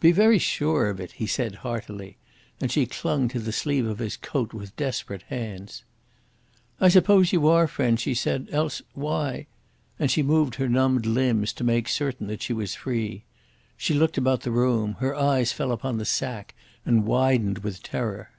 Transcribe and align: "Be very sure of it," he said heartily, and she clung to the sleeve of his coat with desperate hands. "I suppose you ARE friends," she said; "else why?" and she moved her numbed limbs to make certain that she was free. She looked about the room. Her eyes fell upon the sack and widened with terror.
"Be 0.00 0.10
very 0.10 0.38
sure 0.38 0.88
of 0.88 1.00
it," 1.00 1.12
he 1.12 1.26
said 1.26 1.56
heartily, 1.56 2.16
and 2.62 2.72
she 2.72 2.86
clung 2.86 3.28
to 3.28 3.38
the 3.38 3.52
sleeve 3.52 3.84
of 3.86 3.98
his 3.98 4.16
coat 4.16 4.54
with 4.54 4.74
desperate 4.74 5.24
hands. 5.24 5.84
"I 6.80 6.88
suppose 6.88 7.30
you 7.30 7.46
ARE 7.46 7.68
friends," 7.68 8.00
she 8.00 8.14
said; 8.14 8.48
"else 8.50 8.80
why?" 8.94 9.48
and 9.98 10.10
she 10.10 10.22
moved 10.22 10.54
her 10.54 10.66
numbed 10.70 11.04
limbs 11.04 11.52
to 11.52 11.62
make 11.62 11.88
certain 11.90 12.26
that 12.28 12.40
she 12.40 12.54
was 12.54 12.74
free. 12.74 13.24
She 13.76 13.92
looked 13.92 14.16
about 14.16 14.40
the 14.40 14.50
room. 14.50 14.94
Her 15.00 15.14
eyes 15.14 15.52
fell 15.52 15.70
upon 15.72 15.98
the 15.98 16.06
sack 16.06 16.54
and 16.86 17.04
widened 17.04 17.58
with 17.58 17.82
terror. 17.82 18.30